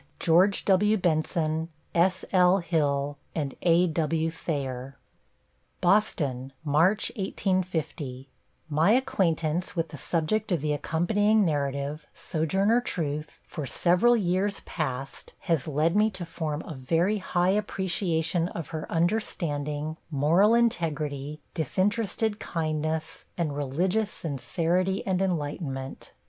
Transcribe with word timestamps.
GEO. 0.19 0.47
W. 0.65 0.97
BENSON 0.97 1.69
S. 1.93 2.25
L. 2.33 2.57
HILL 2.57 3.19
A. 3.35 3.85
W. 3.85 4.31
THAYER 4.31 4.97
BOSTON, 5.79 6.53
March, 6.65 7.11
1850 7.15 8.27
My 8.67 8.93
acquaintance 8.93 9.75
with 9.75 9.89
the 9.89 9.97
subject 9.97 10.51
of 10.51 10.61
the 10.61 10.73
accompanying 10.73 11.45
Narrative, 11.45 12.07
Sojourner 12.15 12.81
Truth, 12.81 13.41
for 13.45 13.67
several 13.67 14.17
years 14.17 14.61
past, 14.61 15.33
has 15.41 15.67
led 15.67 15.95
me 15.95 16.09
to 16.09 16.25
form 16.25 16.63
a 16.65 16.73
very 16.73 17.19
high 17.19 17.49
appreciation 17.51 18.47
of 18.47 18.69
her 18.69 18.91
understanding, 18.91 19.97
moral 20.09 20.55
integrity, 20.55 21.41
disinterested 21.53 22.39
kindness, 22.39 23.25
and 23.37 23.55
religious 23.55 24.09
sincerity 24.09 25.05
and 25.05 25.21
enlightenment. 25.21 26.11